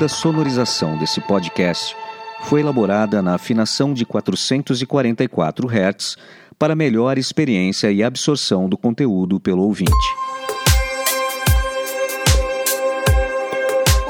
Toda 0.00 0.10
a 0.10 0.16
sonorização 0.16 0.96
desse 0.96 1.20
podcast 1.20 1.94
foi 2.44 2.60
elaborada 2.60 3.20
na 3.20 3.34
afinação 3.34 3.92
de 3.92 4.06
444 4.06 5.68
Hz 5.68 6.16
para 6.58 6.74
melhor 6.74 7.18
experiência 7.18 7.92
e 7.92 8.02
absorção 8.02 8.66
do 8.66 8.78
conteúdo 8.78 9.38
pelo 9.38 9.62
ouvinte. 9.62 9.92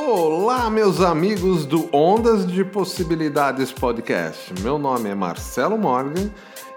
Olá, 0.07 0.71
meus 0.71 1.01
amigos 1.01 1.67
do 1.67 1.89
Ondas 1.93 2.47
de 2.47 2.65
Possibilidades 2.65 3.73
Podcast. 3.73 4.55
Meu 4.63 4.79
nome 4.79 5.09
é 5.09 5.15
Marcelo 5.17 5.77
Morgan 5.77 6.31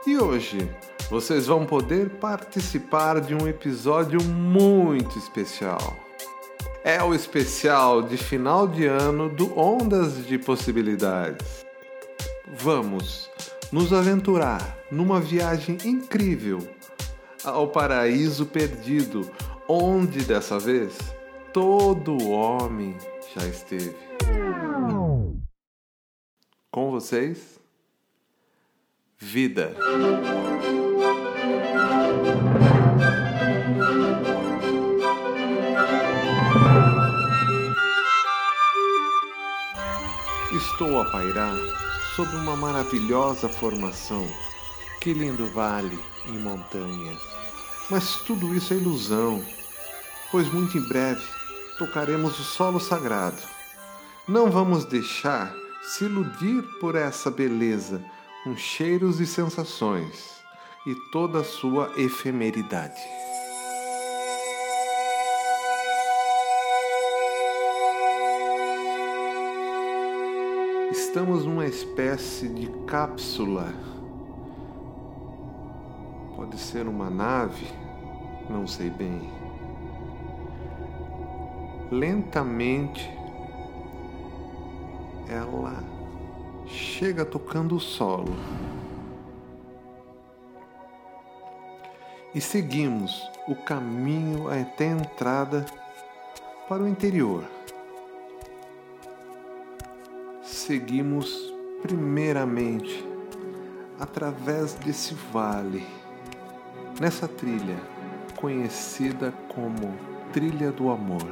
e 0.07 0.17
hoje 0.17 0.67
vocês 1.11 1.45
vão 1.45 1.67
poder 1.67 2.09
participar 2.19 3.21
de 3.21 3.35
um 3.35 3.47
episódio 3.47 4.23
muito 4.23 5.19
especial. 5.19 6.12
É 6.85 7.01
o 7.01 7.15
especial 7.15 8.01
de 8.01 8.17
final 8.17 8.67
de 8.67 8.85
ano 8.85 9.29
do 9.29 9.57
Ondas 9.57 10.25
de 10.27 10.37
Possibilidades. 10.37 11.65
Vamos 12.45 13.29
nos 13.71 13.93
aventurar 13.93 14.77
numa 14.91 15.21
viagem 15.21 15.77
incrível 15.85 16.59
ao 17.41 17.69
paraíso 17.69 18.45
perdido, 18.45 19.31
onde 19.65 20.25
dessa 20.25 20.59
vez 20.59 20.97
todo 21.53 22.29
homem 22.29 22.97
já 23.33 23.47
esteve. 23.47 23.95
Com 26.69 26.91
vocês, 26.91 27.61
vida. 29.17 29.73
A 41.03 41.09
pairar 41.11 41.55
sobre 42.15 42.35
uma 42.37 42.55
maravilhosa 42.55 43.47
formação. 43.47 44.27
Que 44.99 45.13
lindo 45.13 45.47
vale 45.49 45.99
em 46.25 46.37
montanhas. 46.37 47.21
Mas 47.89 48.15
tudo 48.25 48.55
isso 48.55 48.73
é 48.73 48.77
ilusão, 48.77 49.43
pois 50.31 50.51
muito 50.51 50.77
em 50.77 50.87
breve 50.87 51.23
tocaremos 51.77 52.39
o 52.39 52.43
solo 52.43 52.79
sagrado. 52.79 53.41
Não 54.27 54.49
vamos 54.49 54.85
deixar 54.85 55.53
se 55.83 56.05
iludir 56.05 56.63
por 56.79 56.95
essa 56.95 57.29
beleza, 57.29 58.03
com 58.43 58.55
cheiros 58.55 59.19
e 59.19 59.27
sensações 59.27 60.33
e 60.85 60.95
toda 61.11 61.39
a 61.39 61.43
sua 61.43 61.91
efemeridade. 61.97 63.01
Estamos 70.93 71.43
numa 71.43 71.65
espécie 71.65 72.47
de 72.47 72.67
cápsula. 72.85 73.73
Pode 76.35 76.55
ser 76.59 76.87
uma 76.87 77.09
nave, 77.09 77.65
não 78.47 78.67
sei 78.67 78.91
bem. 78.91 79.27
Lentamente 81.89 83.09
ela 85.27 85.83
chega 86.67 87.25
tocando 87.25 87.75
o 87.75 87.79
solo. 87.79 88.35
E 92.35 92.39
seguimos 92.39 93.27
o 93.47 93.55
caminho 93.55 94.47
até 94.47 94.89
a 94.89 94.97
entrada 94.97 95.65
para 96.69 96.83
o 96.83 96.87
interior 96.87 97.43
seguimos 100.65 101.53
primeiramente 101.81 103.05
através 103.99 104.73
desse 104.75 105.13
vale, 105.13 105.85
nessa 107.01 107.27
trilha 107.27 107.77
conhecida 108.39 109.33
como 109.53 109.93
Trilha 110.31 110.71
do 110.71 110.89
Amor. 110.89 111.27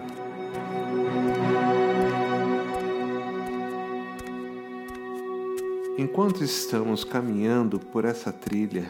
Enquanto 5.98 6.44
estamos 6.44 7.06
caminhando 7.06 7.80
por 7.80 8.04
essa 8.04 8.34
trilha, 8.34 8.90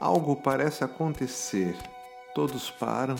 algo 0.00 0.36
parece 0.36 0.84
acontecer. 0.84 1.76
Todos 2.34 2.70
param 2.70 3.16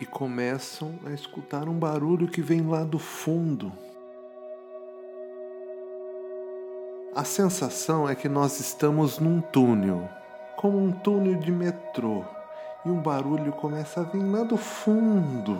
e 0.00 0.06
começam 0.06 0.94
a 1.04 1.10
escutar 1.10 1.68
um 1.68 1.76
barulho 1.76 2.28
que 2.28 2.40
vem 2.40 2.62
lá 2.68 2.84
do 2.84 3.00
fundo. 3.00 3.72
A 7.14 7.24
sensação 7.24 8.08
é 8.08 8.14
que 8.14 8.26
nós 8.26 8.58
estamos 8.58 9.18
num 9.18 9.42
túnel, 9.42 10.08
como 10.56 10.82
um 10.82 10.90
túnel 10.90 11.38
de 11.38 11.52
metrô, 11.52 12.24
e 12.86 12.88
um 12.88 13.02
barulho 13.02 13.52
começa 13.52 14.00
a 14.00 14.02
vir 14.02 14.24
lá 14.24 14.42
do 14.44 14.56
fundo, 14.56 15.58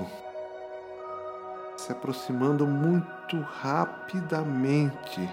se 1.77 1.93
aproximando 1.93 2.67
muito 2.67 3.39
rapidamente. 3.61 5.29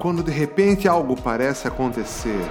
Quando 0.00 0.20
de 0.20 0.32
repente 0.32 0.88
algo 0.88 1.14
parece 1.14 1.68
acontecer, 1.68 2.44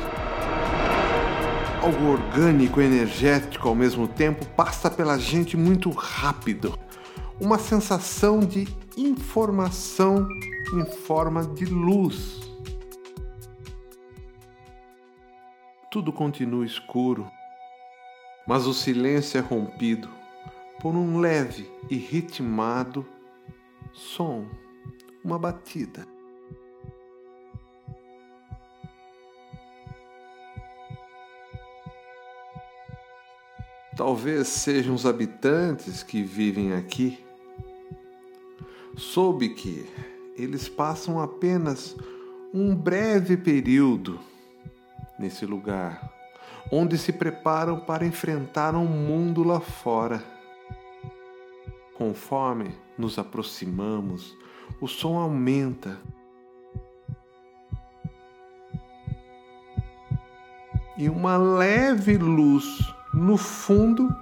algo 1.84 2.14
orgânico, 2.14 2.80
energético 2.80 3.68
ao 3.68 3.76
mesmo 3.76 4.08
tempo 4.08 4.46
passa 4.56 4.90
pela 4.90 5.20
gente 5.20 5.58
muito 5.58 5.90
rápido. 5.90 6.80
Uma 7.42 7.59
sensação 7.59 8.40
de 8.40 8.70
informação 8.96 10.26
em 10.75 10.86
forma 10.86 11.44
de 11.44 11.66
luz. 11.66 12.41
Tudo 15.90 16.12
continua 16.12 16.66
escuro, 16.66 17.30
mas 18.46 18.68
o 18.68 18.74
silêncio 18.74 19.38
é 19.38 19.41
rompido 19.41 20.09
por 20.81 20.94
um 20.94 21.19
leve 21.19 21.72
e 21.90 21.96
ritmado 21.96 23.06
som, 23.94 24.46
uma 25.24 25.40
batida. 25.40 26.06
Talvez 33.96 34.50
sejam 34.50 34.94
os 34.94 35.06
habitantes 35.06 36.03
que 36.03 36.22
vivem 36.22 36.74
aqui. 36.74 37.24
Soube 38.97 39.56
que 39.56 39.90
eles 40.35 40.68
passam 40.68 41.19
apenas 41.19 41.96
um 42.53 42.75
breve 42.75 43.38
período 43.38 44.19
nesse 45.18 45.46
lugar, 45.46 46.12
onde 46.72 46.97
se 46.97 47.13
preparam 47.13 47.79
para 47.79 48.06
enfrentar 48.06 48.75
um 48.75 48.85
mundo 48.85 49.44
lá 49.44 49.59
fora. 49.59 50.22
Conforme 51.96 52.75
nos 52.97 53.18
aproximamos, 53.18 54.38
o 54.81 54.88
som 54.88 55.18
aumenta. 55.18 55.97
E 60.97 61.09
uma 61.09 61.38
leve 61.38 62.17
luz 62.17 62.66
no 63.13 63.38
fundo 63.38 64.13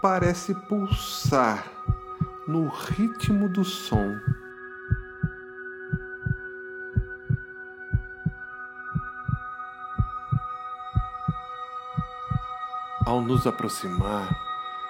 parece 0.00 0.54
pulsar 0.54 1.66
no 2.46 2.68
ritmo 2.68 3.48
do 3.48 3.64
som. 3.64 4.14
Ao 13.06 13.20
nos 13.20 13.46
aproximar, 13.46 14.34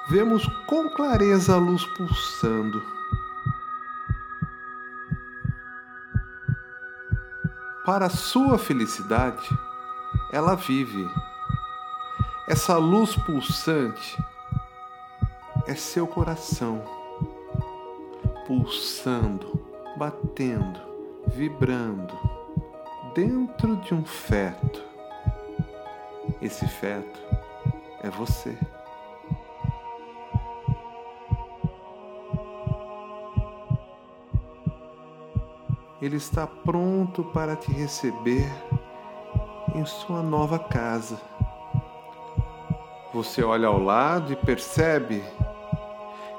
vemos 0.08 0.46
com 0.66 0.88
clareza 0.88 1.54
a 1.54 1.58
luz 1.58 1.84
pulsando. 1.84 2.80
Para 7.84 8.08
sua 8.08 8.56
felicidade, 8.56 9.48
ela 10.30 10.54
vive. 10.54 11.10
Essa 12.46 12.76
luz 12.76 13.16
pulsante 13.16 14.16
é 15.66 15.74
seu 15.74 16.06
coração, 16.06 16.84
pulsando, 18.46 19.60
batendo, 19.96 20.80
vibrando 21.34 22.16
dentro 23.12 23.76
de 23.78 23.92
um 23.92 24.04
feto. 24.04 24.82
Esse 26.40 26.66
feto 26.68 27.33
é 28.04 28.10
você. 28.10 28.56
Ele 36.02 36.16
está 36.16 36.46
pronto 36.46 37.24
para 37.24 37.56
te 37.56 37.72
receber 37.72 38.46
em 39.74 39.86
sua 39.86 40.22
nova 40.22 40.58
casa. 40.58 41.18
Você 43.14 43.42
olha 43.42 43.68
ao 43.68 43.78
lado 43.78 44.34
e 44.34 44.36
percebe 44.36 45.24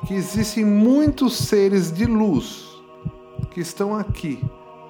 que 0.06 0.14
existem 0.14 0.64
muitos 0.64 1.36
seres 1.36 1.92
de 1.92 2.06
luz 2.06 2.80
que 3.50 3.60
estão 3.60 3.96
aqui 3.96 4.40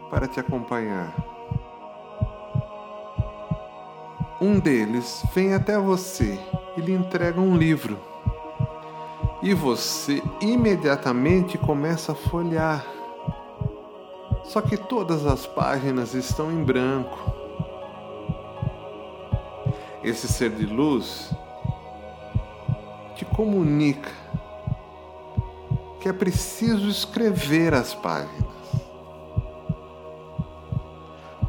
para 0.09 0.27
te 0.27 0.41
acompanhar. 0.41 1.15
Um 4.41 4.59
deles 4.59 5.23
vem 5.33 5.53
até 5.53 5.79
você 5.79 6.37
e 6.77 6.81
lhe 6.81 6.93
entrega 6.93 7.39
um 7.39 7.55
livro. 7.57 7.97
E 9.41 9.53
você 9.53 10.21
imediatamente 10.41 11.57
começa 11.57 12.11
a 12.11 12.15
folhear. 12.15 12.85
Só 14.43 14.61
que 14.61 14.77
todas 14.77 15.25
as 15.25 15.45
páginas 15.45 16.13
estão 16.13 16.51
em 16.51 16.63
branco. 16.63 17.33
Esse 20.03 20.27
ser 20.27 20.51
de 20.51 20.65
luz 20.65 21.31
te 23.15 23.25
comunica 23.25 24.11
que 25.99 26.09
é 26.09 26.13
preciso 26.13 26.87
escrever 26.87 27.73
as 27.73 27.95
páginas 27.95 28.45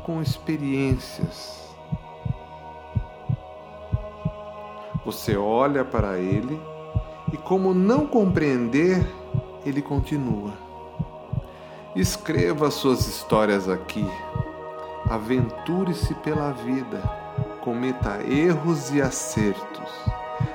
com 0.02 0.22
experiências. 0.22 1.65
Você 5.06 5.36
olha 5.36 5.84
para 5.84 6.18
ele 6.18 6.60
e, 7.32 7.36
como 7.36 7.72
não 7.72 8.08
compreender, 8.08 9.06
ele 9.64 9.80
continua. 9.80 10.52
Escreva 11.94 12.72
suas 12.72 13.06
histórias 13.06 13.68
aqui. 13.68 14.04
Aventure-se 15.08 16.12
pela 16.14 16.50
vida. 16.50 17.00
Cometa 17.60 18.20
erros 18.28 18.92
e 18.92 19.00
acertos. 19.00 19.92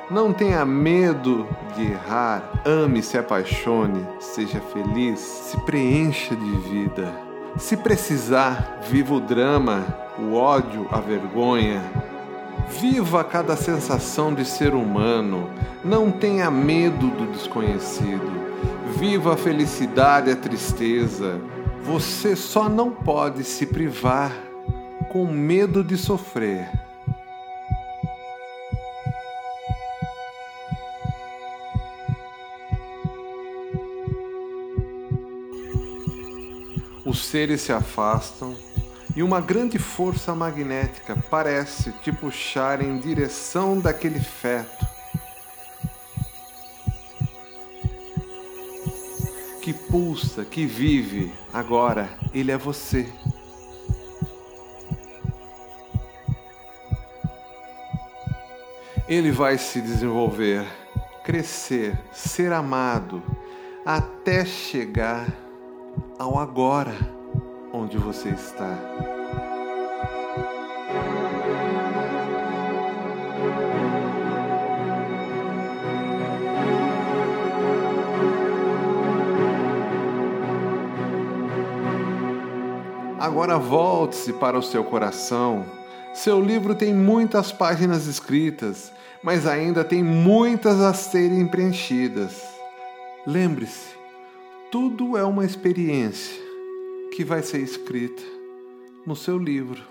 Não 0.09 0.33
tenha 0.33 0.65
medo 0.65 1.47
de 1.73 1.89
errar. 1.93 2.61
Ame, 2.65 3.01
se 3.01 3.17
apaixone, 3.17 4.05
seja 4.19 4.59
feliz, 4.59 5.19
se 5.19 5.57
preencha 5.61 6.35
de 6.35 6.57
vida. 6.57 7.09
Se 7.55 7.77
precisar, 7.77 8.81
viva 8.89 9.13
o 9.13 9.21
drama, 9.21 9.85
o 10.19 10.33
ódio, 10.33 10.89
a 10.91 10.99
vergonha. 10.99 11.81
Viva 12.69 13.23
cada 13.23 13.55
sensação 13.55 14.33
de 14.33 14.45
ser 14.45 14.73
humano. 14.73 15.49
Não 15.83 16.11
tenha 16.11 16.49
medo 16.49 17.07
do 17.07 17.31
desconhecido. 17.31 18.31
Viva 18.97 19.33
a 19.33 19.37
felicidade 19.37 20.29
e 20.29 20.33
a 20.33 20.35
tristeza. 20.35 21.39
Você 21.83 22.35
só 22.35 22.69
não 22.69 22.91
pode 22.91 23.43
se 23.43 23.65
privar 23.65 24.31
com 25.11 25.25
medo 25.25 25.83
de 25.83 25.97
sofrer. 25.97 26.69
Os 37.03 37.25
seres 37.25 37.61
se 37.61 37.73
afastam 37.73 38.55
e 39.15 39.21
uma 39.21 39.41
grande 39.41 39.77
força 39.77 40.33
magnética 40.33 41.17
parece 41.29 41.91
te 42.01 42.11
puxar 42.11 42.81
em 42.81 42.97
direção 42.97 43.79
daquele 43.79 44.19
feto. 44.19 44.85
Que 49.61 49.73
pulsa, 49.73 50.43
que 50.45 50.65
vive, 50.65 51.31
agora 51.53 52.09
ele 52.33 52.51
é 52.51 52.57
você. 52.57 53.07
Ele 59.07 59.31
vai 59.31 59.57
se 59.57 59.81
desenvolver, 59.81 60.65
crescer, 61.23 61.99
ser 62.13 62.53
amado, 62.53 63.21
até 63.85 64.45
chegar 64.45 65.27
ao 66.17 66.39
agora 66.39 67.20
onde 67.91 67.97
você 67.97 68.29
está. 68.29 68.77
Agora 83.19 83.57
volte-se 83.57 84.31
para 84.33 84.57
o 84.57 84.63
seu 84.63 84.85
coração. 84.85 85.65
Seu 86.13 86.39
livro 86.39 86.73
tem 86.73 86.93
muitas 86.93 87.51
páginas 87.51 88.07
escritas, 88.07 88.91
mas 89.21 89.45
ainda 89.45 89.83
tem 89.83 90.01
muitas 90.01 90.79
a 90.79 90.93
serem 90.93 91.45
preenchidas. 91.45 92.41
Lembre-se, 93.27 93.95
tudo 94.71 95.17
é 95.17 95.23
uma 95.23 95.45
experiência 95.45 96.50
que 97.11 97.23
vai 97.23 97.43
ser 97.43 97.59
escrita 97.59 98.23
no 99.05 99.15
seu 99.15 99.37
livro. 99.37 99.81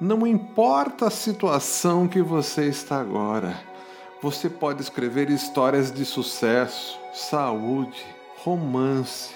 Não 0.00 0.26
importa 0.26 1.06
a 1.06 1.10
situação 1.10 2.06
que 2.06 2.22
você 2.22 2.66
está 2.66 3.00
agora, 3.00 3.58
você 4.22 4.48
pode 4.48 4.80
escrever 4.80 5.30
histórias 5.30 5.92
de 5.92 6.04
sucesso, 6.04 6.98
saúde, 7.12 8.04
romance. 8.38 9.34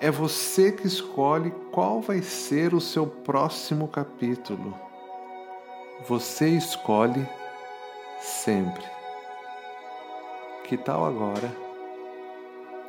É 0.00 0.10
você 0.10 0.72
que 0.72 0.86
escolhe 0.86 1.52
qual 1.70 2.00
vai 2.00 2.22
ser 2.22 2.74
o 2.74 2.80
seu 2.80 3.06
próximo 3.06 3.86
capítulo. 3.86 4.74
Você 6.08 6.48
escolhe 6.48 7.28
sempre. 8.20 8.84
Que 10.64 10.76
tal 10.76 11.04
agora? 11.04 11.70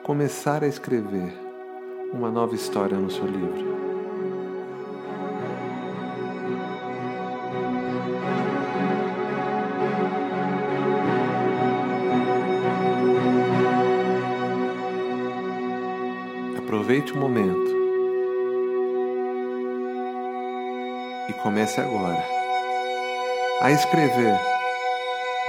começar 0.04 0.64
a 0.64 0.68
escrever 0.68 1.32
uma 2.14 2.30
nova 2.30 2.54
história 2.54 2.98
no 2.98 3.10
seu 3.10 3.26
livro. 3.26 3.72
Aproveite 16.58 17.14
o 17.14 17.18
momento 17.18 17.72
e 21.30 21.34
comece 21.42 21.80
agora 21.80 22.24
a 23.62 23.72
escrever 23.72 24.40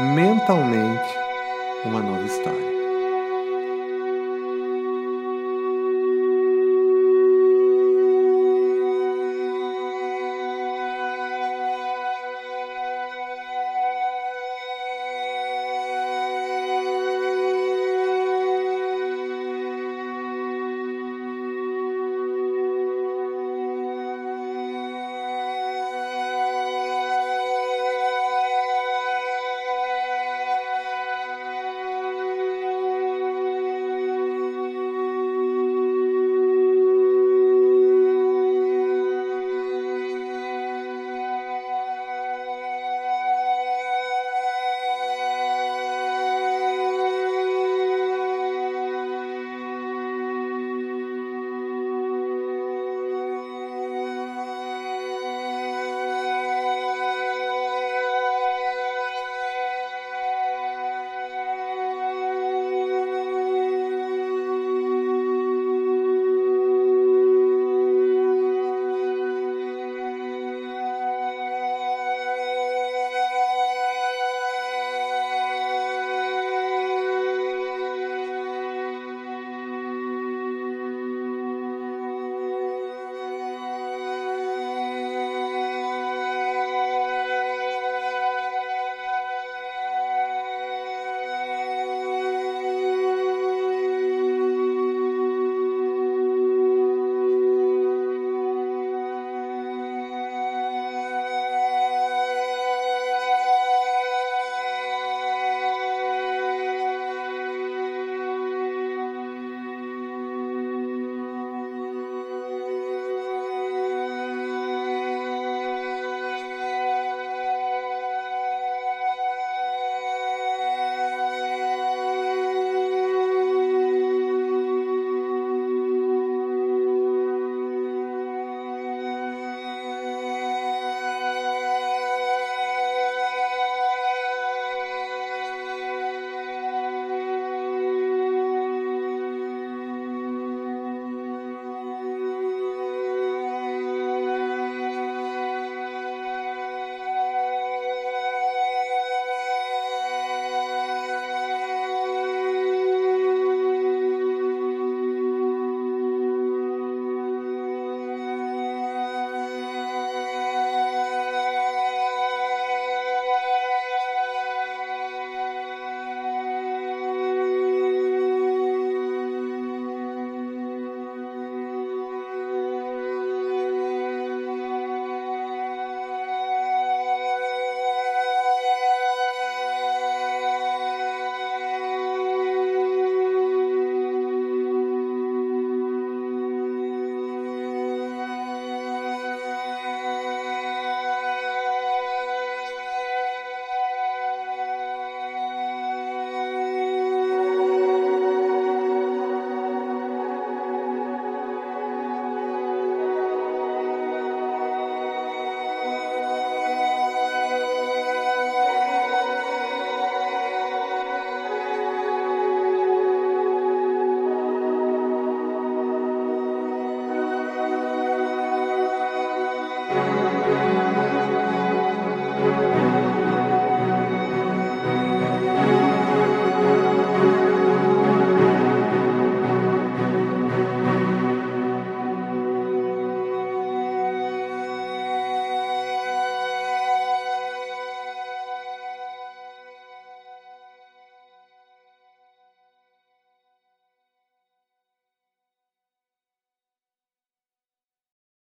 mentalmente 0.00 1.18
uma 1.84 2.00
nova 2.00 2.24
história. 2.24 2.81